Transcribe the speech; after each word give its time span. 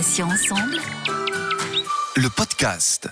Patients 0.00 0.30
ensemble. 0.30 0.78
Le 2.16 2.28
podcast. 2.34 3.10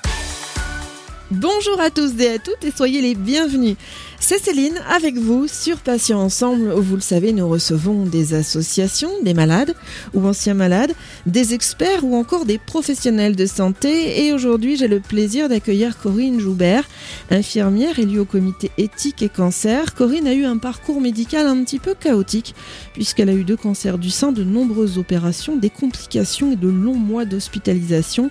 Bonjour 1.30 1.79
à 1.83 1.91
tous 1.91 2.19
et 2.19 2.30
à 2.30 2.38
toutes 2.38 2.64
et 2.64 2.71
soyez 2.71 3.03
les 3.03 3.14
bienvenus. 3.14 3.77
C'est 4.21 4.43
Céline 4.43 4.83
avec 4.91 5.17
vous 5.17 5.47
sur 5.47 5.79
Patients 5.79 6.21
Ensemble 6.21 6.72
où 6.72 6.83
vous 6.83 6.97
le 6.97 7.01
savez 7.01 7.33
nous 7.33 7.49
recevons 7.49 8.04
des 8.04 8.35
associations, 8.35 9.11
des 9.22 9.33
malades 9.33 9.75
ou 10.13 10.27
anciens 10.27 10.54
malades, 10.54 10.92
des 11.24 11.54
experts 11.54 12.04
ou 12.04 12.17
encore 12.17 12.45
des 12.45 12.59
professionnels 12.59 13.37
de 13.37 13.46
santé 13.46 14.27
et 14.27 14.33
aujourd'hui 14.33 14.77
j'ai 14.77 14.88
le 14.88 15.01
plaisir 15.01 15.49
d'accueillir 15.49 15.99
Corinne 15.99 16.41
Joubert, 16.41 16.84
infirmière 17.30 17.98
élue 17.98 18.19
au 18.19 18.24
comité 18.24 18.70
éthique 18.77 19.23
et 19.23 19.28
cancer. 19.28 19.95
Corinne 19.95 20.27
a 20.27 20.34
eu 20.34 20.45
un 20.45 20.59
parcours 20.59 21.00
médical 21.00 21.46
un 21.46 21.62
petit 21.62 21.78
peu 21.78 21.95
chaotique 21.95 22.55
puisqu'elle 22.95 23.30
a 23.30 23.34
eu 23.34 23.45
deux 23.45 23.56
cancers 23.56 23.98
du 23.98 24.10
sein, 24.10 24.32
de 24.32 24.42
nombreuses 24.42 24.98
opérations, 24.98 25.56
des 25.56 25.70
complications 25.70 26.52
et 26.52 26.56
de 26.56 26.69
longs 26.69 26.95
mois 26.95 27.24
d'hospitalisation 27.24 28.30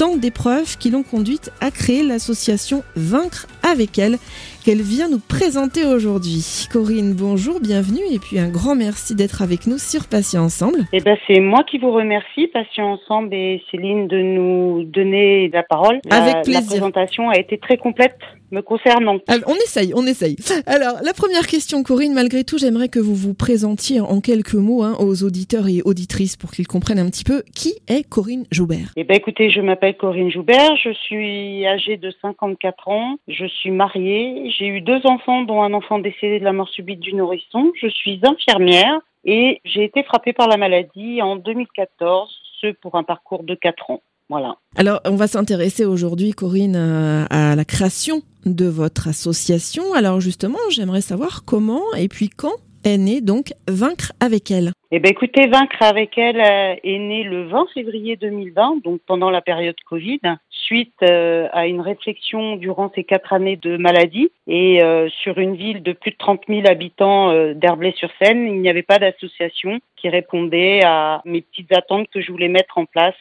tant 0.00 0.16
d'épreuves 0.16 0.78
qui 0.78 0.88
l'ont 0.88 1.02
conduite 1.02 1.52
à 1.60 1.70
créer 1.70 2.02
l'association 2.02 2.82
Vaincre 2.96 3.46
avec 3.70 3.98
elle 3.98 4.18
qu'elle 4.64 4.82
vient 4.82 5.08
nous 5.08 5.20
présenter 5.20 5.84
aujourd'hui. 5.84 6.66
Corinne, 6.70 7.14
bonjour, 7.14 7.60
bienvenue 7.60 8.02
et 8.12 8.18
puis 8.18 8.38
un 8.38 8.48
grand 8.48 8.74
merci 8.74 9.14
d'être 9.14 9.42
avec 9.42 9.66
nous 9.66 9.78
sur 9.78 10.06
Patients 10.06 10.44
Ensemble. 10.44 10.80
Eh 10.92 11.00
ben, 11.00 11.16
c'est 11.26 11.40
moi 11.40 11.64
qui 11.64 11.78
vous 11.78 11.92
remercie, 11.92 12.48
Patients 12.48 12.92
Ensemble 12.92 13.32
et 13.32 13.62
Céline, 13.70 14.06
de 14.08 14.20
nous 14.20 14.84
donner 14.84 15.48
la 15.48 15.62
parole. 15.62 16.00
Avec 16.10 16.42
plaisir. 16.42 16.60
La 16.60 16.66
présentation 16.66 17.30
a 17.30 17.38
été 17.38 17.58
très 17.58 17.78
complète 17.78 18.18
me 18.50 18.62
concernant. 18.62 19.18
Alors, 19.28 19.48
on 19.48 19.54
essaye, 19.54 19.92
on 19.94 20.06
essaye. 20.06 20.36
Alors, 20.66 20.96
la 21.04 21.12
première 21.12 21.46
question, 21.46 21.82
Corinne, 21.82 22.14
malgré 22.14 22.44
tout, 22.44 22.58
j'aimerais 22.58 22.88
que 22.88 22.98
vous 22.98 23.14
vous 23.14 23.34
présentiez 23.34 24.00
en 24.00 24.20
quelques 24.20 24.54
mots 24.54 24.82
hein, 24.82 24.96
aux 24.98 25.22
auditeurs 25.22 25.68
et 25.68 25.82
auditrices 25.84 26.36
pour 26.36 26.50
qu'ils 26.50 26.66
comprennent 26.66 26.98
un 26.98 27.08
petit 27.08 27.24
peu 27.24 27.42
qui 27.54 27.74
est 27.88 28.08
Corinne 28.08 28.44
Joubert. 28.50 28.92
Eh 28.96 29.04
ben, 29.04 29.16
écoutez, 29.16 29.50
je 29.50 29.60
m'appelle 29.60 29.96
Corinne 29.96 30.30
Joubert, 30.30 30.76
je 30.76 30.90
suis 30.92 31.66
âgée 31.66 31.96
de 31.96 32.12
54 32.22 32.88
ans, 32.88 33.16
je 33.28 33.46
suis 33.60 33.70
mariée, 33.70 34.50
j'ai 34.58 34.66
eu 34.66 34.80
deux 34.80 35.00
enfants, 35.04 35.42
dont 35.42 35.62
un 35.62 35.72
enfant 35.74 35.98
décédé 35.98 36.38
de 36.38 36.44
la 36.44 36.52
mort 36.52 36.68
subite 36.68 37.00
du 37.00 37.14
nourrisson, 37.14 37.72
je 37.80 37.88
suis 37.88 38.20
infirmière 38.22 39.00
et 39.24 39.60
j'ai 39.64 39.84
été 39.84 40.02
frappée 40.02 40.32
par 40.32 40.48
la 40.48 40.56
maladie 40.56 41.20
en 41.20 41.36
2014, 41.36 42.30
ce 42.60 42.68
pour 42.80 42.94
un 42.94 43.02
parcours 43.02 43.42
de 43.42 43.54
4 43.54 43.90
ans. 43.90 44.02
Voilà. 44.30 44.56
Alors, 44.76 45.00
on 45.04 45.16
va 45.16 45.26
s'intéresser 45.26 45.84
aujourd'hui, 45.84 46.30
Corinne, 46.30 46.76
à, 46.76 47.56
la 47.56 47.64
création 47.64 48.22
de 48.46 48.66
votre 48.66 49.08
association. 49.08 49.92
Alors, 49.92 50.20
justement, 50.20 50.58
j'aimerais 50.70 51.00
savoir 51.00 51.44
comment 51.44 51.82
et 51.98 52.08
puis 52.08 52.28
quand 52.28 52.54
est 52.84 52.96
née 52.96 53.20
donc 53.20 53.52
Vaincre 53.68 54.12
avec 54.20 54.50
elle. 54.50 54.72
Eh 54.92 55.00
bien, 55.00 55.10
écoutez, 55.10 55.46
Vaincre 55.48 55.76
avec 55.80 56.16
elle 56.16 56.40
euh, 56.40 56.74
est 56.82 56.98
née 56.98 57.22
le 57.24 57.48
20 57.48 57.66
février 57.74 58.16
2020, 58.16 58.82
donc 58.82 59.00
pendant 59.06 59.30
la 59.30 59.40
période 59.40 59.76
Covid 59.88 60.20
suite 60.64 60.94
euh, 61.02 61.48
à 61.52 61.66
une 61.66 61.80
réflexion 61.80 62.56
durant 62.56 62.90
ces 62.94 63.04
quatre 63.04 63.32
années 63.32 63.56
de 63.56 63.76
maladie 63.76 64.30
et 64.46 64.82
euh, 64.82 65.08
sur 65.22 65.38
une 65.38 65.56
ville 65.56 65.82
de 65.82 65.92
plus 65.92 66.12
de 66.12 66.16
30 66.16 66.42
000 66.48 66.62
habitants 66.66 67.30
euh, 67.30 67.54
d'Herblay-sur-Seine, 67.54 68.46
il 68.46 68.60
n'y 68.60 68.68
avait 68.68 68.82
pas 68.82 68.98
d'association 68.98 69.80
qui 69.96 70.08
répondait 70.08 70.80
à 70.84 71.22
mes 71.24 71.42
petites 71.42 71.72
attentes 71.76 72.08
que 72.12 72.20
je 72.20 72.30
voulais 72.32 72.48
mettre 72.48 72.78
en 72.78 72.86
place 72.86 73.14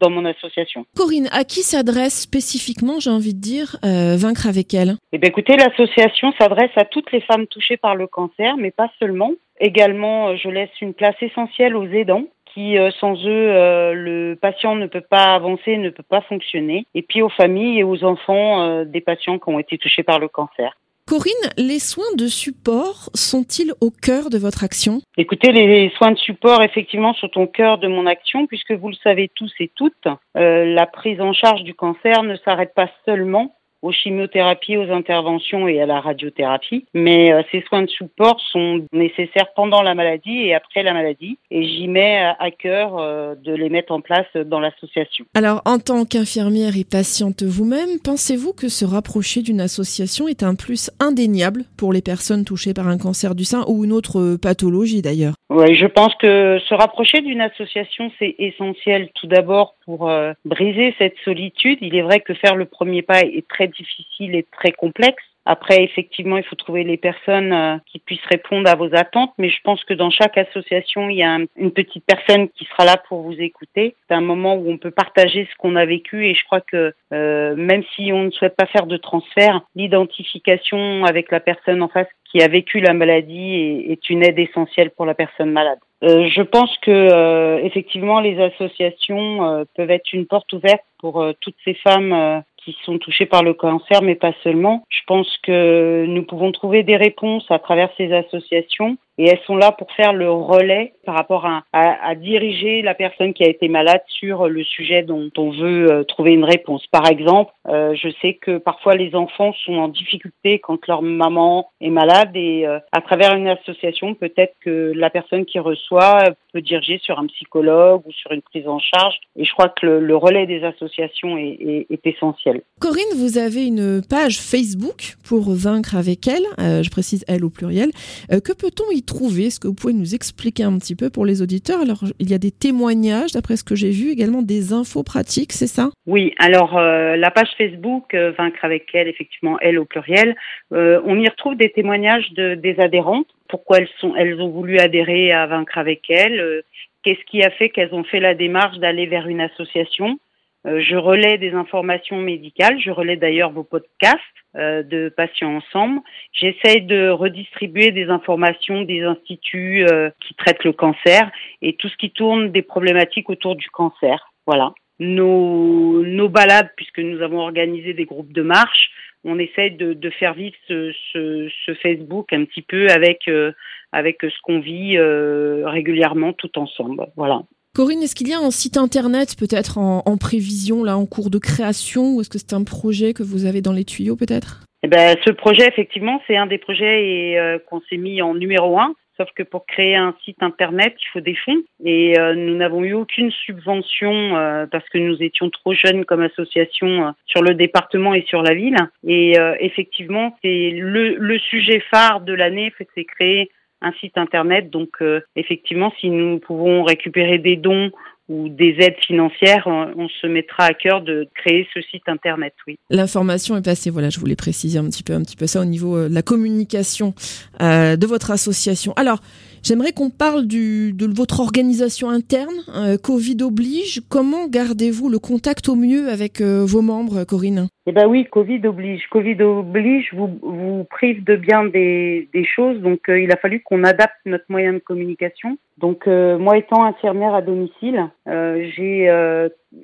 dans 0.00 0.10
mon 0.10 0.24
association. 0.24 0.84
Corinne, 0.96 1.28
à 1.30 1.44
qui 1.44 1.60
s'adresse 1.60 2.22
spécifiquement, 2.22 2.98
j'ai 2.98 3.10
envie 3.10 3.34
de 3.34 3.40
dire, 3.40 3.76
Vaincre 3.82 4.48
avec 4.48 4.74
elle? 4.74 4.96
Eh 5.12 5.18
bien, 5.18 5.28
écoutez, 5.28 5.56
l'association 5.56 6.32
s'adresse 6.38 6.72
à 6.74 6.84
toutes 6.84 7.12
les 7.12 7.20
femmes 7.20 7.46
touchées 7.46 7.76
par 7.76 7.94
le 7.94 8.08
cancer, 8.08 8.56
mais 8.56 8.72
pas 8.72 8.90
seulement. 8.98 9.30
Également, 9.60 10.34
je 10.36 10.48
laisse 10.48 10.70
une 10.80 10.92
place 10.92 11.14
essentielle 11.20 11.76
aux 11.76 11.86
aidants 11.86 12.24
qui, 12.54 12.78
euh, 12.78 12.90
sans 13.00 13.14
eux, 13.26 13.50
euh, 13.50 13.92
le 13.92 14.38
patient 14.40 14.76
ne 14.76 14.86
peut 14.86 15.00
pas 15.00 15.34
avancer, 15.34 15.76
ne 15.76 15.90
peut 15.90 16.04
pas 16.08 16.20
fonctionner. 16.22 16.86
Et 16.94 17.02
puis 17.02 17.20
aux 17.20 17.28
familles 17.28 17.80
et 17.80 17.84
aux 17.84 18.04
enfants 18.04 18.62
euh, 18.62 18.84
des 18.84 19.00
patients 19.00 19.38
qui 19.38 19.48
ont 19.48 19.58
été 19.58 19.76
touchés 19.76 20.04
par 20.04 20.20
le 20.20 20.28
cancer. 20.28 20.76
Corinne, 21.06 21.50
les 21.58 21.80
soins 21.80 22.14
de 22.16 22.26
support 22.28 23.10
sont-ils 23.12 23.72
au 23.82 23.90
cœur 23.90 24.30
de 24.30 24.38
votre 24.38 24.64
action? 24.64 25.02
Écoutez, 25.18 25.52
les 25.52 25.90
soins 25.98 26.12
de 26.12 26.18
support, 26.18 26.62
effectivement, 26.62 27.12
sont 27.12 27.38
au 27.38 27.46
cœur 27.46 27.76
de 27.76 27.88
mon 27.88 28.06
action, 28.06 28.46
puisque 28.46 28.72
vous 28.72 28.88
le 28.88 28.94
savez 29.02 29.30
tous 29.34 29.52
et 29.60 29.70
toutes, 29.74 30.08
la 30.34 30.86
prise 30.86 31.20
en 31.20 31.34
charge 31.34 31.62
du 31.62 31.74
cancer 31.74 32.22
ne 32.22 32.36
s'arrête 32.36 32.72
pas 32.74 32.88
seulement 33.04 33.54
aux 33.84 33.92
chimiothérapies, 33.92 34.78
aux 34.78 34.90
interventions 34.90 35.68
et 35.68 35.80
à 35.80 35.86
la 35.86 36.00
radiothérapie. 36.00 36.86
Mais 36.94 37.32
euh, 37.32 37.42
ces 37.52 37.62
soins 37.68 37.82
de 37.82 37.88
support 37.88 38.40
sont 38.50 38.80
nécessaires 38.92 39.52
pendant 39.54 39.82
la 39.82 39.94
maladie 39.94 40.38
et 40.38 40.54
après 40.54 40.82
la 40.82 40.94
maladie. 40.94 41.38
Et 41.50 41.64
j'y 41.68 41.86
mets 41.86 42.32
à 42.38 42.50
cœur 42.50 42.98
euh, 42.98 43.34
de 43.34 43.52
les 43.52 43.68
mettre 43.68 43.92
en 43.92 44.00
place 44.00 44.26
dans 44.46 44.58
l'association. 44.58 45.26
Alors, 45.34 45.60
en 45.66 45.78
tant 45.78 46.06
qu'infirmière 46.06 46.78
et 46.78 46.84
patiente 46.84 47.42
vous-même, 47.42 48.00
pensez-vous 48.02 48.54
que 48.54 48.68
se 48.68 48.86
rapprocher 48.86 49.42
d'une 49.42 49.60
association 49.60 50.28
est 50.28 50.42
un 50.42 50.54
plus 50.54 50.90
indéniable 50.98 51.64
pour 51.76 51.92
les 51.92 52.02
personnes 52.02 52.44
touchées 52.44 52.72
par 52.72 52.88
un 52.88 52.96
cancer 52.96 53.34
du 53.34 53.44
sein 53.44 53.64
ou 53.68 53.84
une 53.84 53.92
autre 53.92 54.36
pathologie 54.36 55.02
d'ailleurs? 55.02 55.34
Oui, 55.54 55.76
je 55.76 55.86
pense 55.86 56.12
que 56.16 56.58
se 56.68 56.74
rapprocher 56.74 57.20
d'une 57.20 57.40
association, 57.40 58.10
c'est 58.18 58.34
essentiel 58.40 59.10
tout 59.14 59.28
d'abord 59.28 59.76
pour 59.84 60.10
euh, 60.10 60.32
briser 60.44 60.96
cette 60.98 61.16
solitude. 61.24 61.78
Il 61.80 61.94
est 61.94 62.02
vrai 62.02 62.18
que 62.18 62.34
faire 62.34 62.56
le 62.56 62.64
premier 62.64 63.02
pas 63.02 63.20
est 63.20 63.46
très 63.46 63.68
difficile 63.68 64.34
et 64.34 64.44
très 64.50 64.72
complexe. 64.72 65.22
Après, 65.46 65.82
effectivement, 65.82 66.38
il 66.38 66.44
faut 66.44 66.56
trouver 66.56 66.84
les 66.84 66.96
personnes 66.96 67.52
euh, 67.52 67.76
qui 67.86 67.98
puissent 67.98 68.24
répondre 68.30 68.68
à 68.68 68.76
vos 68.76 68.94
attentes, 68.94 69.32
mais 69.36 69.50
je 69.50 69.60
pense 69.62 69.84
que 69.84 69.92
dans 69.92 70.10
chaque 70.10 70.38
association, 70.38 71.10
il 71.10 71.18
y 71.18 71.22
a 71.22 71.38
une 71.56 71.70
petite 71.70 72.04
personne 72.06 72.48
qui 72.48 72.64
sera 72.64 72.86
là 72.86 72.96
pour 73.08 73.20
vous 73.20 73.38
écouter. 73.38 73.94
C'est 74.08 74.14
un 74.14 74.22
moment 74.22 74.54
où 74.54 74.70
on 74.70 74.78
peut 74.78 74.90
partager 74.90 75.46
ce 75.50 75.56
qu'on 75.58 75.76
a 75.76 75.84
vécu 75.84 76.26
et 76.26 76.34
je 76.34 76.44
crois 76.44 76.62
que 76.62 76.94
euh, 77.12 77.54
même 77.56 77.82
si 77.94 78.10
on 78.12 78.24
ne 78.24 78.30
souhaite 78.30 78.56
pas 78.56 78.66
faire 78.66 78.86
de 78.86 78.96
transfert, 78.96 79.60
l'identification 79.74 81.04
avec 81.04 81.30
la 81.30 81.40
personne 81.40 81.82
en 81.82 81.88
face 81.88 82.08
qui 82.24 82.42
a 82.42 82.48
vécu 82.48 82.80
la 82.80 82.94
maladie 82.94 83.84
est, 83.88 84.10
une 84.10 84.24
aide 84.24 84.38
essentielle 84.38 84.90
pour 84.90 85.06
la 85.06 85.14
personne 85.14 85.52
malade. 85.52 85.78
Euh, 86.02 86.26
je 86.28 86.42
pense 86.42 86.76
que 86.78 87.60
effectivement 87.64 88.20
les 88.20 88.40
associations 88.40 89.64
peuvent 89.76 89.90
être 89.90 90.12
une 90.12 90.26
porte 90.26 90.52
ouverte 90.52 90.82
pour 90.98 91.24
toutes 91.40 91.56
ces 91.64 91.74
femmes 91.74 92.42
qui 92.64 92.76
sont 92.84 92.98
touchés 92.98 93.26
par 93.26 93.42
le 93.42 93.54
cancer, 93.54 94.02
mais 94.02 94.14
pas 94.14 94.32
seulement. 94.42 94.84
Je 94.88 95.00
pense 95.06 95.28
que 95.42 96.06
nous 96.06 96.22
pouvons 96.22 96.52
trouver 96.52 96.82
des 96.82 96.96
réponses 96.96 97.44
à 97.50 97.58
travers 97.58 97.90
ces 97.96 98.12
associations 98.12 98.96
et 99.18 99.28
elles 99.28 99.40
sont 99.46 99.56
là 99.56 99.72
pour 99.72 99.90
faire 99.92 100.12
le 100.12 100.30
relais 100.30 100.94
par 101.04 101.14
rapport 101.14 101.46
à, 101.46 102.14
diriger 102.14 102.82
la 102.82 102.94
personne 102.94 103.34
qui 103.34 103.44
a 103.44 103.48
été 103.48 103.68
malade 103.68 104.02
sur 104.06 104.48
le 104.48 104.62
sujet 104.64 105.02
dont 105.02 105.30
on 105.36 105.50
veut 105.50 105.90
euh, 105.90 106.04
trouver 106.04 106.32
une 106.32 106.44
réponse. 106.44 106.86
Par 106.86 107.06
exemple, 107.06 107.52
euh, 107.68 107.94
je 107.94 108.08
sais 108.22 108.34
que 108.34 108.58
parfois 108.58 108.94
les 108.94 109.14
enfants 109.14 109.52
sont 109.64 109.74
en 109.74 109.88
difficulté 109.88 110.60
quand 110.60 110.86
leur 110.86 111.02
maman 111.02 111.68
est 111.80 111.90
malade 111.90 112.30
et 112.34 112.66
euh, 112.66 112.78
à 112.92 113.00
travers 113.00 113.34
une 113.34 113.48
association, 113.48 114.14
peut-être 114.14 114.54
que 114.60 114.92
la 114.94 115.10
personne 115.10 115.44
qui 115.44 115.58
reçoit 115.58 116.30
peut 116.52 116.62
diriger 116.62 116.98
sur 117.02 117.18
un 117.18 117.26
psychologue 117.26 118.02
ou 118.06 118.12
sur 118.12 118.32
une 118.32 118.42
prise 118.42 118.66
en 118.68 118.78
charge. 118.78 119.16
Et 119.36 119.44
je 119.44 119.52
crois 119.52 119.68
que 119.68 119.86
le, 119.86 120.16
relais 120.16 120.46
des 120.46 120.62
associations 120.62 121.36
est, 121.36 121.58
est, 121.60 121.86
est, 121.90 122.06
essentiel. 122.06 122.62
Corinne, 122.80 123.02
vous 123.16 123.36
avez 123.36 123.66
une 123.66 124.00
page 124.08 124.38
Facebook 124.38 125.16
pour 125.28 125.50
vaincre 125.50 125.96
avec 125.96 126.28
elle, 126.28 126.44
je 126.58 126.88
précise 126.90 127.24
elle 127.26 127.44
au 127.44 127.50
pluriel. 127.50 127.90
que 128.30 128.52
peut-on 128.52 128.90
y 128.92 129.02
trouver 129.04 129.46
Est-ce 129.46 129.60
que 129.60 129.68
vous 129.68 129.74
pouvez 129.74 129.92
nous 129.92 130.14
expliquer 130.14 130.64
un 130.64 130.78
petit 130.78 130.94
peu 130.94 131.10
pour 131.10 131.24
les 131.24 131.42
auditeurs. 131.42 131.80
Alors, 131.80 132.04
il 132.18 132.30
y 132.30 132.34
a 132.34 132.38
des 132.38 132.50
témoignages, 132.50 133.32
d'après 133.32 133.56
ce 133.56 133.64
que 133.64 133.74
j'ai 133.74 133.90
vu, 133.90 134.10
également 134.10 134.42
des 134.42 134.72
infos 134.72 135.02
pratiques, 135.02 135.52
c'est 135.52 135.66
ça? 135.66 135.90
Oui, 136.06 136.34
alors 136.38 136.76
euh, 136.76 137.16
la 137.16 137.30
page 137.30 137.48
Facebook, 137.56 138.14
euh, 138.14 138.32
Vaincre 138.36 138.64
avec 138.64 138.88
elle, 138.94 139.08
effectivement, 139.08 139.58
elle 139.60 139.78
au 139.78 139.84
pluriel, 139.84 140.34
euh, 140.72 141.00
on 141.04 141.18
y 141.18 141.28
retrouve 141.28 141.56
des 141.56 141.70
témoignages 141.70 142.32
de, 142.32 142.54
des 142.54 142.78
adhérentes, 142.80 143.28
pourquoi 143.48 143.78
elles, 143.78 143.88
sont, 144.00 144.14
elles 144.16 144.40
ont 144.40 144.50
voulu 144.50 144.78
adhérer 144.78 145.32
à 145.32 145.46
Vaincre 145.46 145.78
avec 145.78 146.10
elle, 146.10 146.62
qu'est-ce 147.02 147.24
qui 147.30 147.42
a 147.42 147.50
fait 147.50 147.68
qu'elles 147.68 147.94
ont 147.94 148.04
fait 148.04 148.20
la 148.20 148.34
démarche 148.34 148.78
d'aller 148.78 149.06
vers 149.06 149.28
une 149.28 149.40
association? 149.40 150.18
Je 150.64 150.96
relais 150.96 151.38
des 151.38 151.52
informations 151.52 152.16
médicales, 152.16 152.80
je 152.80 152.90
relais 152.90 153.16
d'ailleurs 153.16 153.50
vos 153.50 153.64
podcasts 153.64 154.20
euh, 154.56 154.84
de 154.84 155.08
patients 155.08 155.56
ensemble. 155.56 156.00
J'essaye 156.32 156.82
de 156.82 157.08
redistribuer 157.08 157.90
des 157.90 158.04
informations 158.04 158.82
des 158.82 159.02
instituts 159.02 159.84
euh, 159.90 160.10
qui 160.20 160.34
traitent 160.34 160.62
le 160.62 160.72
cancer 160.72 161.28
et 161.60 161.74
tout 161.74 161.88
ce 161.88 161.96
qui 161.96 162.12
tourne 162.12 162.52
des 162.52 162.62
problématiques 162.62 163.28
autour 163.30 163.56
du 163.56 163.68
cancer. 163.70 164.30
Voilà. 164.46 164.72
Nos, 165.00 166.04
nos 166.04 166.28
balades, 166.28 166.70
puisque 166.76 167.00
nous 167.00 167.20
avons 167.20 167.40
organisé 167.40 167.94
des 167.94 168.04
groupes 168.04 168.32
de 168.32 168.42
marche, 168.42 168.90
on 169.24 169.40
essaye 169.40 169.72
de, 169.72 169.92
de 169.92 170.10
faire 170.10 170.34
vivre 170.34 170.54
ce, 170.68 170.92
ce, 171.12 171.50
ce, 171.66 171.74
Facebook 171.74 172.32
un 172.32 172.44
petit 172.44 172.62
peu 172.62 172.86
avec, 172.90 173.26
euh, 173.26 173.50
avec 173.90 174.18
ce 174.22 174.40
qu'on 174.44 174.60
vit 174.60 174.96
régulièrement 174.96 176.32
tout 176.32 176.56
ensemble. 176.60 177.08
Voilà. 177.16 177.42
Corinne, 177.74 178.04
est-ce 178.04 178.14
qu'il 178.14 178.28
y 178.28 178.32
a 178.32 178.38
un 178.38 178.52
site 178.52 178.76
internet 178.76 179.34
peut-être 179.36 179.78
en, 179.78 180.16
prévision, 180.16 180.84
là, 180.84 180.96
en 180.96 181.06
cours 181.06 181.28
de 181.28 181.38
création, 181.38 182.14
ou 182.14 182.20
est-ce 182.20 182.30
que 182.30 182.38
c'est 182.38 182.52
un 182.52 182.62
projet 182.62 183.14
que 183.14 183.24
vous 183.24 183.46
avez 183.46 183.62
dans 183.62 183.72
les 183.72 183.84
tuyaux 183.84 184.14
peut-être? 184.14 184.62
Eh 184.84 184.86
ben, 184.86 185.16
ce 185.24 185.30
projet, 185.30 185.66
effectivement, 185.66 186.22
c'est 186.28 186.36
un 186.36 186.46
des 186.46 186.58
projets 186.58 187.36
euh, 187.36 187.58
qu'on 187.68 187.80
s'est 187.90 187.96
mis 187.96 188.22
en 188.22 188.34
numéro 188.34 188.78
un. 188.78 188.94
Sauf 189.16 189.28
que 189.34 189.42
pour 189.42 189.66
créer 189.66 189.96
un 189.96 190.14
site 190.24 190.40
internet, 190.40 190.94
il 191.00 191.08
faut 191.12 191.20
des 191.20 191.36
fonds 191.36 191.62
et 191.84 192.18
euh, 192.18 192.34
nous 192.34 192.56
n'avons 192.56 192.82
eu 192.82 192.94
aucune 192.94 193.30
subvention 193.30 194.36
euh, 194.36 194.66
parce 194.66 194.88
que 194.88 194.98
nous 194.98 195.20
étions 195.22 195.50
trop 195.50 195.72
jeunes 195.72 196.04
comme 196.04 196.22
association 196.22 197.14
sur 197.26 197.42
le 197.42 197.54
département 197.54 198.14
et 198.14 198.24
sur 198.28 198.42
la 198.42 198.54
ville. 198.54 198.76
Et 199.06 199.36
effectivement, 199.60 200.36
c'est 200.42 200.70
le, 200.70 201.14
le, 201.16 201.38
sujet 201.38 201.80
phare 201.90 202.20
de 202.20 202.34
l'année, 202.34 202.72
c'est 202.78 203.04
créer 203.04 203.50
un 203.84 203.92
site 204.00 204.18
internet. 204.18 204.70
Donc 204.70 205.02
effectivement, 205.36 205.92
si 206.00 206.10
nous 206.10 206.38
pouvons 206.38 206.82
récupérer 206.82 207.38
des 207.38 207.56
dons 207.56 207.90
ou 208.28 208.48
des 208.48 208.76
aides 208.78 208.98
financières, 209.06 209.66
on, 209.66 210.08
se 210.08 210.26
mettra 210.26 210.64
à 210.64 210.74
cœur 210.74 211.02
de 211.02 211.28
créer 211.34 211.66
ce 211.74 211.80
site 211.82 212.08
internet, 212.08 212.54
oui. 212.66 212.78
L'information 212.88 213.56
est 213.56 213.64
passée, 213.64 213.90
voilà, 213.90 214.08
je 214.08 214.18
voulais 214.18 214.36
préciser 214.36 214.78
un 214.78 214.86
petit 214.86 215.02
peu, 215.02 215.12
un 215.12 215.22
petit 215.22 215.36
peu 215.36 215.46
ça 215.46 215.60
au 215.60 215.64
niveau 215.64 215.96
euh, 215.96 216.08
de 216.08 216.14
la 216.14 216.22
communication 216.22 217.14
euh, 217.60 217.96
de 217.96 218.06
votre 218.06 218.30
association. 218.30 218.94
Alors, 218.96 219.20
J'aimerais 219.64 219.92
qu'on 219.92 220.10
parle 220.10 220.46
du, 220.46 220.92
de 220.92 221.06
votre 221.06 221.40
organisation 221.40 222.10
interne. 222.10 222.52
Euh, 222.76 222.98
Covid 222.98 223.38
oblige. 223.40 224.02
Comment 224.10 224.46
gardez-vous 224.46 225.08
le 225.08 225.18
contact 225.18 225.70
au 225.70 225.74
mieux 225.74 226.10
avec 226.10 226.42
euh, 226.42 226.66
vos 226.66 226.82
membres, 226.82 227.24
Corinne? 227.24 227.68
Eh 227.86 227.92
ben 227.92 228.06
oui, 228.06 228.26
Covid 228.30 228.60
oblige. 228.66 229.06
Covid 229.08 229.42
oblige 229.42 230.12
vous, 230.12 230.38
vous 230.42 230.84
prive 230.90 231.24
de 231.24 231.36
bien 231.36 231.64
des, 231.64 232.28
des 232.34 232.44
choses. 232.44 232.78
Donc 232.82 233.08
euh, 233.08 233.18
il 233.18 233.32
a 233.32 233.36
fallu 233.36 233.62
qu'on 233.62 233.84
adapte 233.84 234.18
notre 234.26 234.44
moyen 234.50 234.74
de 234.74 234.80
communication. 234.80 235.56
Donc 235.78 236.06
moi 236.06 236.56
étant 236.56 236.84
infirmière 236.84 237.34
à 237.34 237.42
domicile, 237.42 238.08
j'ai 238.26 239.10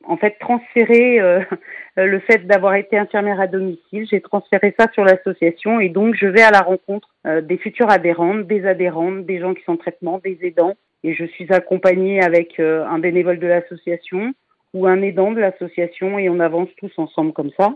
en 0.05 0.17
fait 0.17 0.37
transféré 0.39 1.19
le 1.97 2.19
fait 2.21 2.47
d'avoir 2.47 2.75
été 2.75 2.97
infirmière 2.97 3.41
à 3.41 3.47
domicile, 3.47 4.07
j'ai 4.11 4.21
transféré 4.21 4.75
ça 4.79 4.87
sur 4.93 5.05
l'association 5.05 5.81
et 5.81 5.89
donc 5.89 6.15
je 6.15 6.27
vais 6.27 6.43
à 6.43 6.51
la 6.51 6.61
rencontre 6.61 7.09
euh, 7.27 7.41
des 7.41 7.59
futures 7.59 7.91
adhérentes, 7.91 8.47
des 8.47 8.65
adhérentes, 8.65 9.27
des 9.27 9.41
gens 9.41 9.53
qui 9.53 9.63
sont 9.65 9.73
en 9.73 9.77
traitement, 9.77 10.21
des 10.25 10.39
aidants. 10.43 10.75
Et 11.05 11.15
je 11.15 11.25
suis 11.25 11.53
accompagnée 11.53 12.23
avec 12.23 12.59
euh, 12.61 12.87
un 12.87 12.99
bénévole 12.99 13.39
de 13.39 13.47
l'association 13.47 14.33
ou 14.73 14.87
un 14.87 15.03
aidant 15.03 15.33
de 15.33 15.41
l'association 15.41 16.19
et 16.19 16.29
on 16.31 16.41
avance 16.41 16.69
tous 16.79 16.93
ensemble 16.97 17.33
comme 17.33 17.51
ça. 17.59 17.75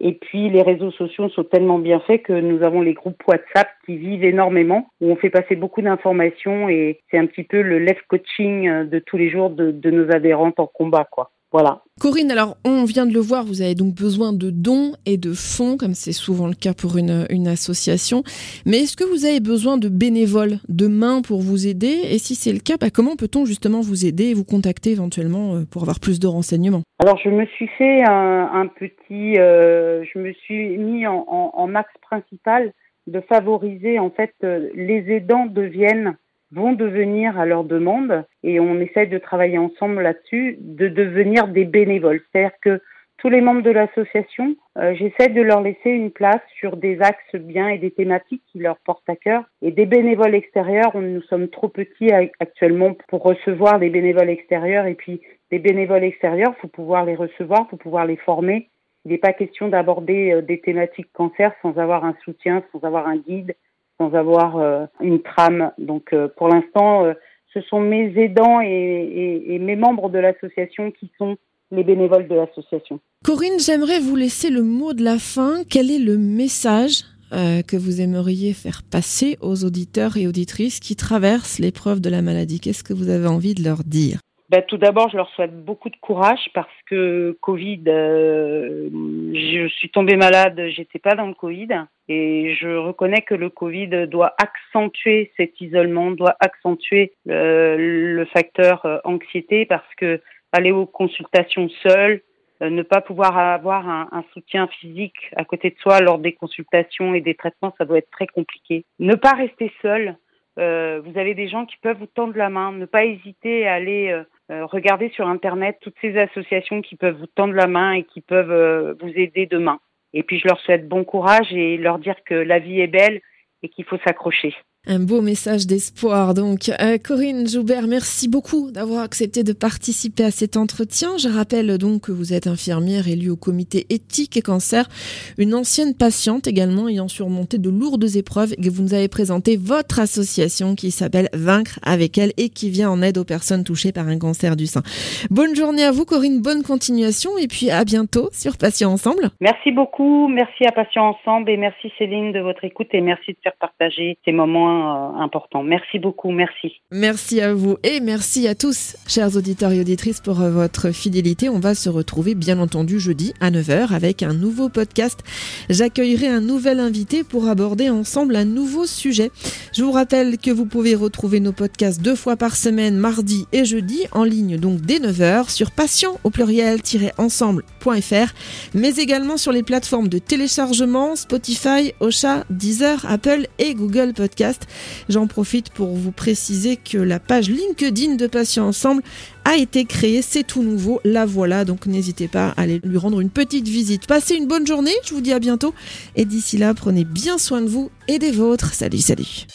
Et 0.00 0.12
puis 0.12 0.48
les 0.50 0.62
réseaux 0.62 0.92
sociaux 0.92 1.28
sont 1.28 1.44
tellement 1.44 1.78
bien 1.78 2.00
faits 2.00 2.22
que 2.22 2.32
nous 2.32 2.62
avons 2.62 2.82
les 2.82 2.94
groupes 2.94 3.22
WhatsApp 3.26 3.68
qui 3.84 3.96
vivent 3.96 4.24
énormément, 4.24 4.90
où 5.00 5.10
on 5.10 5.16
fait 5.16 5.30
passer 5.30 5.56
beaucoup 5.56 5.82
d'informations 5.82 6.68
et 6.68 7.00
c'est 7.10 7.18
un 7.18 7.26
petit 7.26 7.44
peu 7.44 7.62
le 7.62 7.78
live 7.78 8.00
coaching 8.08 8.68
euh, 8.68 8.84
de 8.84 8.98
tous 8.98 9.16
les 9.16 9.30
jours 9.30 9.50
de, 9.50 9.70
de 9.70 9.90
nos 9.90 10.10
adhérentes 10.12 10.60
en 10.60 10.66
combat, 10.66 11.06
quoi. 11.10 11.30
Voilà. 11.50 11.82
Corinne, 11.98 12.30
alors 12.30 12.56
on 12.64 12.84
vient 12.84 13.06
de 13.06 13.14
le 13.14 13.20
voir, 13.20 13.44
vous 13.44 13.62
avez 13.62 13.74
donc 13.74 13.94
besoin 13.94 14.32
de 14.32 14.50
dons 14.50 14.92
et 15.06 15.16
de 15.16 15.32
fonds, 15.32 15.76
comme 15.78 15.94
c'est 15.94 16.12
souvent 16.12 16.46
le 16.46 16.54
cas 16.54 16.74
pour 16.74 16.98
une, 16.98 17.26
une 17.30 17.48
association. 17.48 18.22
Mais 18.66 18.80
est-ce 18.80 18.96
que 18.96 19.04
vous 19.04 19.24
avez 19.24 19.40
besoin 19.40 19.78
de 19.78 19.88
bénévoles, 19.88 20.58
de 20.68 20.86
mains 20.86 21.22
pour 21.22 21.40
vous 21.40 21.66
aider? 21.66 22.02
Et 22.10 22.18
si 22.18 22.34
c'est 22.34 22.52
le 22.52 22.60
cas, 22.60 22.76
bah, 22.78 22.90
comment 22.94 23.16
peut-on 23.16 23.46
justement 23.46 23.80
vous 23.80 24.04
aider 24.04 24.26
et 24.26 24.34
vous 24.34 24.44
contacter 24.44 24.90
éventuellement 24.90 25.54
euh, 25.54 25.64
pour 25.70 25.82
avoir 25.82 26.00
plus 26.00 26.20
de 26.20 26.26
renseignements? 26.26 26.82
Alors 27.00 27.18
je 27.18 27.30
me 27.30 27.46
suis 27.46 27.68
fait 27.78 28.02
un, 28.06 28.66
petit, 28.66 29.38
euh, 29.38 30.04
je 30.12 30.18
me 30.18 30.32
suis 30.34 30.76
mis 30.76 31.06
en, 31.06 31.24
en, 31.26 31.74
axe 31.74 31.94
principal 32.02 32.72
de 33.06 33.20
favoriser 33.22 33.98
en 33.98 34.10
fait 34.10 34.34
euh, 34.44 34.68
les 34.74 35.10
aidants 35.10 35.46
deviennent 35.46 36.16
vont 36.52 36.72
devenir 36.72 37.38
à 37.38 37.46
leur 37.46 37.64
demande, 37.64 38.24
et 38.42 38.60
on 38.60 38.80
essaie 38.80 39.06
de 39.06 39.18
travailler 39.18 39.58
ensemble 39.58 40.02
là-dessus, 40.02 40.56
de 40.60 40.88
devenir 40.88 41.48
des 41.48 41.64
bénévoles. 41.64 42.20
C'est-à-dire 42.32 42.58
que 42.62 42.80
tous 43.18 43.28
les 43.28 43.40
membres 43.40 43.62
de 43.62 43.70
l'association, 43.70 44.54
euh, 44.78 44.94
j'essaie 44.94 45.28
de 45.28 45.42
leur 45.42 45.60
laisser 45.60 45.90
une 45.90 46.12
place 46.12 46.40
sur 46.56 46.76
des 46.76 47.00
axes 47.00 47.34
bien 47.34 47.68
et 47.68 47.78
des 47.78 47.90
thématiques 47.90 48.44
qui 48.52 48.60
leur 48.60 48.78
portent 48.78 49.08
à 49.08 49.16
cœur. 49.16 49.42
Et 49.60 49.72
des 49.72 49.86
bénévoles 49.86 50.36
extérieurs, 50.36 50.96
nous 50.96 51.22
sommes 51.22 51.48
trop 51.48 51.68
petits 51.68 52.12
actuellement 52.38 52.96
pour 53.08 53.24
recevoir 53.24 53.80
des 53.80 53.90
bénévoles 53.90 54.30
extérieurs. 54.30 54.86
Et 54.86 54.94
puis, 54.94 55.20
des 55.50 55.58
bénévoles 55.58 56.04
extérieurs, 56.04 56.54
faut 56.60 56.68
pouvoir 56.68 57.04
les 57.04 57.16
recevoir, 57.16 57.68
faut 57.68 57.76
pouvoir 57.76 58.06
les 58.06 58.16
former. 58.16 58.68
Il 59.04 59.10
n'est 59.10 59.18
pas 59.18 59.32
question 59.32 59.68
d'aborder 59.68 60.32
euh, 60.32 60.42
des 60.42 60.60
thématiques 60.60 61.12
cancer 61.12 61.52
sans 61.60 61.76
avoir 61.76 62.04
un 62.04 62.14
soutien, 62.24 62.62
sans 62.70 62.86
avoir 62.86 63.08
un 63.08 63.16
guide, 63.16 63.56
sans 63.98 64.14
avoir 64.14 64.56
euh, 64.56 64.86
une 65.00 65.22
trame. 65.22 65.72
Donc 65.78 66.12
euh, 66.12 66.28
pour 66.36 66.48
l'instant, 66.48 67.04
euh, 67.04 67.12
ce 67.52 67.60
sont 67.62 67.80
mes 67.80 68.12
aidants 68.16 68.60
et, 68.60 69.58
mes 69.60 69.76
membres 69.76 70.08
de 70.08 70.18
l'association 70.18 70.90
qui 70.90 71.10
sont 71.18 71.36
les 71.70 71.84
bénévoles 71.84 72.28
de 72.28 72.34
l'association. 72.34 73.00
Corinne, 73.24 73.58
j'aimerais 73.58 74.00
vous 74.00 74.16
laisser 74.16 74.48
le 74.48 74.62
mot 74.62 74.94
de 74.94 75.02
la 75.02 75.18
fin. 75.18 75.62
Quel 75.68 75.90
est 75.90 75.98
le 75.98 76.16
message 76.16 77.04
que 77.30 77.76
vous 77.76 78.00
aimeriez 78.00 78.54
faire 78.54 78.80
passer 78.90 79.36
aux 79.42 79.64
auditeurs 79.64 80.16
et 80.16 80.26
auditrices 80.26 80.80
qui 80.80 80.96
traversent 80.96 81.58
l'épreuve 81.58 82.00
de 82.00 82.08
la 82.08 82.22
maladie? 82.22 82.58
Qu'est-ce 82.58 82.84
que 82.84 82.94
vous 82.94 83.10
avez 83.10 83.26
envie 83.26 83.54
de 83.54 83.62
leur 83.62 83.84
dire? 83.84 84.20
Ben, 84.50 84.62
tout 84.62 84.78
d'abord, 84.78 85.10
je 85.10 85.16
leur 85.18 85.28
souhaite 85.30 85.62
beaucoup 85.62 85.90
de 85.90 85.96
courage 86.00 86.48
parce 86.54 86.72
que 86.86 87.36
Covid, 87.42 87.82
euh, 87.86 88.88
je 89.34 89.68
suis 89.68 89.90
tombée 89.90 90.16
malade, 90.16 90.68
j'étais 90.68 90.98
pas 90.98 91.14
dans 91.14 91.26
le 91.26 91.34
Covid 91.34 91.68
et 92.08 92.54
je 92.54 92.68
reconnais 92.68 93.20
que 93.20 93.34
le 93.34 93.50
Covid 93.50 94.06
doit 94.06 94.34
accentuer 94.38 95.32
cet 95.36 95.60
isolement, 95.60 96.12
doit 96.12 96.34
accentuer 96.40 97.12
euh, 97.28 97.76
le 97.76 98.24
facteur 98.24 98.86
euh, 98.86 98.98
anxiété 99.04 99.66
parce 99.66 99.94
que 99.98 100.22
aller 100.52 100.72
aux 100.72 100.86
consultations 100.86 101.68
seul, 101.82 102.22
ne 102.62 102.82
pas 102.82 103.02
pouvoir 103.02 103.36
avoir 103.38 103.86
un, 103.88 104.08
un, 104.12 104.24
soutien 104.32 104.66
physique 104.66 105.30
à 105.36 105.44
côté 105.44 105.70
de 105.70 105.76
soi 105.78 106.00
lors 106.00 106.18
des 106.18 106.32
consultations 106.32 107.14
et 107.14 107.20
des 107.20 107.34
traitements, 107.34 107.74
ça 107.76 107.84
doit 107.84 107.98
être 107.98 108.10
très 108.10 108.26
compliqué. 108.26 108.84
Ne 108.98 109.14
pas 109.14 109.34
rester 109.34 109.70
seul. 109.82 110.16
vous 110.56 111.18
avez 111.18 111.34
des 111.34 111.48
gens 111.48 111.66
qui 111.66 111.76
peuvent 111.82 111.98
vous 111.98 112.06
tendre 112.06 112.36
la 112.36 112.48
main. 112.48 112.72
Ne 112.72 112.86
pas 112.86 113.04
hésiter 113.04 113.68
à 113.68 113.74
aller 113.74 114.10
euh, 114.10 114.24
regardez 114.50 115.10
sur 115.10 115.28
Internet 115.28 115.76
toutes 115.80 115.96
ces 116.00 116.18
associations 116.18 116.80
qui 116.80 116.96
peuvent 116.96 117.16
vous 117.16 117.26
tendre 117.26 117.54
la 117.54 117.66
main 117.66 117.92
et 117.92 118.04
qui 118.04 118.20
peuvent 118.20 118.50
euh, 118.50 118.94
vous 119.00 119.10
aider 119.10 119.46
demain. 119.46 119.80
Et 120.14 120.22
puis 120.22 120.38
je 120.38 120.48
leur 120.48 120.58
souhaite 120.60 120.88
bon 120.88 121.04
courage 121.04 121.52
et 121.52 121.76
leur 121.76 121.98
dire 121.98 122.16
que 122.24 122.34
la 122.34 122.58
vie 122.58 122.80
est 122.80 122.86
belle 122.86 123.20
et 123.62 123.68
qu'il 123.68 123.84
faut 123.84 123.98
s'accrocher. 124.06 124.54
Un 124.90 125.00
beau 125.00 125.20
message 125.20 125.66
d'espoir. 125.66 126.32
Donc, 126.32 126.70
euh, 126.80 126.96
Corinne 126.96 127.46
Joubert, 127.46 127.86
merci 127.86 128.26
beaucoup 128.26 128.70
d'avoir 128.70 129.02
accepté 129.02 129.44
de 129.44 129.52
participer 129.52 130.24
à 130.24 130.30
cet 130.30 130.56
entretien. 130.56 131.18
Je 131.18 131.28
rappelle 131.28 131.76
donc 131.76 132.04
que 132.04 132.12
vous 132.12 132.32
êtes 132.32 132.46
infirmière 132.46 133.06
élue 133.06 133.28
au 133.28 133.36
comité 133.36 133.84
éthique 133.90 134.38
et 134.38 134.40
cancer, 134.40 134.88
une 135.36 135.54
ancienne 135.54 135.94
patiente 135.94 136.46
également 136.46 136.88
ayant 136.88 137.06
surmonté 137.06 137.58
de 137.58 137.68
lourdes 137.68 138.16
épreuves 138.16 138.54
et 138.54 138.62
que 138.62 138.70
vous 138.70 138.82
nous 138.82 138.94
avez 138.94 139.08
présenté 139.08 139.58
votre 139.58 140.00
association 140.00 140.74
qui 140.74 140.90
s'appelle 140.90 141.28
Vaincre 141.34 141.78
avec 141.82 142.16
elle 142.16 142.32
et 142.38 142.48
qui 142.48 142.70
vient 142.70 142.88
en 142.88 143.02
aide 143.02 143.18
aux 143.18 143.24
personnes 143.24 143.64
touchées 143.64 143.92
par 143.92 144.08
un 144.08 144.18
cancer 144.18 144.56
du 144.56 144.66
sein. 144.66 144.80
Bonne 145.28 145.54
journée 145.54 145.84
à 145.84 145.90
vous, 145.90 146.06
Corinne. 146.06 146.40
Bonne 146.40 146.62
continuation 146.62 147.36
et 147.36 147.46
puis 147.46 147.70
à 147.70 147.84
bientôt 147.84 148.30
sur 148.32 148.56
Patients 148.56 148.92
Ensemble. 148.92 149.32
Merci 149.42 149.70
beaucoup. 149.70 150.28
Merci 150.28 150.64
à 150.66 150.72
Patients 150.72 151.08
Ensemble 151.08 151.50
et 151.50 151.58
merci 151.58 151.92
Céline 151.98 152.32
de 152.32 152.40
votre 152.40 152.64
écoute 152.64 152.88
et 152.92 153.02
merci 153.02 153.32
de 153.32 153.38
faire 153.42 153.56
partager 153.60 154.16
ces 154.24 154.32
moments 154.32 154.77
euh, 154.78 155.22
important. 155.22 155.62
Merci 155.62 155.98
beaucoup, 155.98 156.30
merci. 156.30 156.72
Merci 156.90 157.40
à 157.40 157.54
vous 157.54 157.76
et 157.82 158.00
merci 158.00 158.48
à 158.48 158.54
tous, 158.54 158.96
chers 159.06 159.36
auditeurs 159.36 159.72
et 159.72 159.80
auditrices, 159.80 160.20
pour 160.20 160.40
euh, 160.40 160.50
votre 160.50 160.90
fidélité. 160.90 161.48
On 161.48 161.58
va 161.58 161.74
se 161.74 161.88
retrouver 161.88 162.34
bien 162.34 162.58
entendu 162.58 163.00
jeudi 163.00 163.34
à 163.40 163.50
9h 163.50 163.92
avec 163.92 164.22
un 164.22 164.32
nouveau 164.32 164.68
podcast. 164.68 165.22
J'accueillerai 165.68 166.28
un 166.28 166.40
nouvel 166.40 166.80
invité 166.80 167.24
pour 167.24 167.48
aborder 167.48 167.90
ensemble 167.90 168.36
un 168.36 168.44
nouveau 168.44 168.86
sujet. 168.86 169.30
Je 169.72 169.82
vous 169.82 169.92
rappelle 169.92 170.38
que 170.38 170.50
vous 170.50 170.66
pouvez 170.66 170.94
retrouver 170.94 171.40
nos 171.40 171.52
podcasts 171.52 172.00
deux 172.00 172.16
fois 172.16 172.36
par 172.36 172.56
semaine, 172.56 172.96
mardi 172.96 173.46
et 173.52 173.64
jeudi, 173.64 174.06
en 174.12 174.24
ligne 174.24 174.58
donc 174.58 174.80
dès 174.80 174.98
9h 174.98 175.50
sur 175.50 175.72
patient 175.72 176.18
au 176.24 176.30
pluriel-ensemble.fr, 176.30 178.34
mais 178.74 178.96
également 178.96 179.36
sur 179.36 179.52
les 179.52 179.62
plateformes 179.62 180.08
de 180.08 180.18
téléchargement 180.18 181.16
Spotify, 181.16 181.92
Ocha, 182.00 182.44
Deezer, 182.50 183.04
Apple 183.08 183.46
et 183.58 183.74
Google 183.74 184.12
Podcast. 184.14 184.67
J'en 185.08 185.26
profite 185.26 185.70
pour 185.70 185.94
vous 185.94 186.12
préciser 186.12 186.76
que 186.76 186.98
la 186.98 187.20
page 187.20 187.48
LinkedIn 187.48 188.16
de 188.16 188.26
Patients 188.26 188.66
Ensemble 188.66 189.02
a 189.44 189.56
été 189.56 189.84
créée, 189.84 190.22
c'est 190.22 190.42
tout 190.42 190.62
nouveau, 190.62 191.00
la 191.04 191.24
voilà, 191.24 191.64
donc 191.64 191.86
n'hésitez 191.86 192.28
pas 192.28 192.48
à 192.48 192.62
aller 192.62 192.80
lui 192.84 192.98
rendre 192.98 193.20
une 193.20 193.30
petite 193.30 193.66
visite. 193.66 194.06
Passez 194.06 194.34
une 194.34 194.46
bonne 194.46 194.66
journée, 194.66 194.94
je 195.04 195.14
vous 195.14 195.20
dis 195.20 195.32
à 195.32 195.38
bientôt, 195.38 195.74
et 196.16 196.24
d'ici 196.24 196.58
là, 196.58 196.74
prenez 196.74 197.04
bien 197.04 197.38
soin 197.38 197.62
de 197.62 197.68
vous 197.68 197.90
et 198.08 198.18
des 198.18 198.30
vôtres. 198.30 198.74
Salut, 198.74 198.98
salut. 198.98 199.46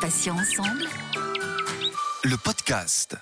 Patients 0.00 0.36
Ensemble, 0.36 0.84
le 2.24 2.36
podcast. 2.36 3.16